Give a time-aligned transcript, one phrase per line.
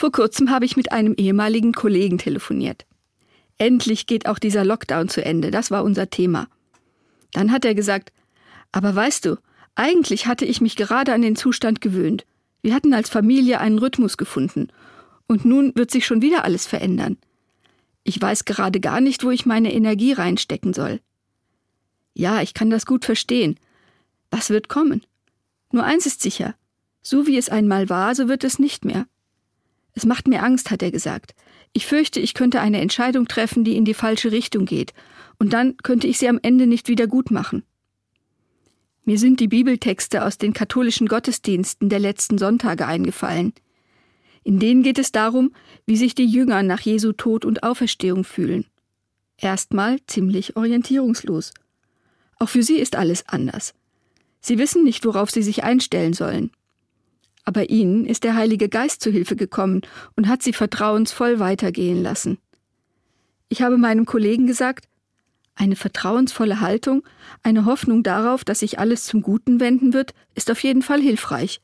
[0.00, 2.86] Vor kurzem habe ich mit einem ehemaligen Kollegen telefoniert.
[3.58, 6.48] Endlich geht auch dieser Lockdown zu Ende, das war unser Thema.
[7.34, 8.10] Dann hat er gesagt,
[8.72, 9.36] aber weißt du,
[9.74, 12.24] eigentlich hatte ich mich gerade an den Zustand gewöhnt.
[12.62, 14.68] Wir hatten als Familie einen Rhythmus gefunden.
[15.28, 17.18] Und nun wird sich schon wieder alles verändern.
[18.02, 21.00] Ich weiß gerade gar nicht, wo ich meine Energie reinstecken soll.
[22.14, 23.60] Ja, ich kann das gut verstehen.
[24.30, 25.02] Was wird kommen?
[25.72, 26.54] Nur eins ist sicher.
[27.02, 29.04] So wie es einmal war, so wird es nicht mehr.
[30.00, 31.34] Es macht mir Angst, hat er gesagt.
[31.74, 34.94] Ich fürchte, ich könnte eine Entscheidung treffen, die in die falsche Richtung geht,
[35.38, 37.64] und dann könnte ich sie am Ende nicht wieder gut machen.
[39.04, 43.52] Mir sind die Bibeltexte aus den katholischen Gottesdiensten der letzten Sonntage eingefallen.
[44.42, 45.52] In denen geht es darum,
[45.84, 48.64] wie sich die Jünger nach Jesu Tod und Auferstehung fühlen.
[49.36, 51.52] Erstmal ziemlich orientierungslos.
[52.38, 53.74] Auch für sie ist alles anders.
[54.40, 56.52] Sie wissen nicht, worauf sie sich einstellen sollen.
[57.50, 59.80] Aber ihnen ist der Heilige Geist zu Hilfe gekommen
[60.14, 62.38] und hat sie vertrauensvoll weitergehen lassen.
[63.48, 64.86] Ich habe meinem Kollegen gesagt,
[65.56, 67.02] eine vertrauensvolle Haltung,
[67.42, 71.60] eine Hoffnung darauf, dass sich alles zum Guten wenden wird, ist auf jeden Fall hilfreich.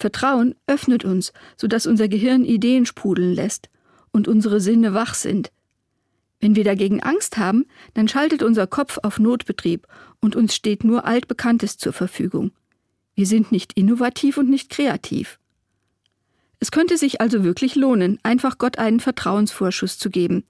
[0.00, 3.70] Vertrauen öffnet uns, sodass unser Gehirn Ideen sprudeln lässt
[4.10, 5.52] und unsere Sinne wach sind.
[6.40, 9.86] Wenn wir dagegen Angst haben, dann schaltet unser Kopf auf Notbetrieb
[10.20, 12.50] und uns steht nur Altbekanntes zur Verfügung.
[13.18, 15.40] Wir sind nicht innovativ und nicht kreativ.
[16.60, 20.44] Es könnte sich also wirklich lohnen, einfach Gott einen Vertrauensvorschuss zu geben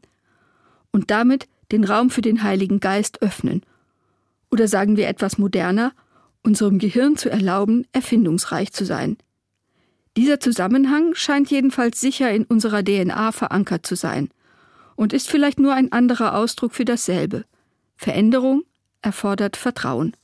[0.93, 3.63] und damit den Raum für den Heiligen Geist öffnen.
[4.51, 5.95] Oder sagen wir etwas moderner,
[6.43, 9.17] unserem Gehirn zu erlauben, erfindungsreich zu sein.
[10.19, 14.29] Dieser Zusammenhang scheint jedenfalls sicher in unserer DNA verankert zu sein
[14.95, 17.47] und ist vielleicht nur ein anderer Ausdruck für dasselbe.
[17.97, 18.65] Veränderung
[19.01, 20.15] erfordert Vertrauen.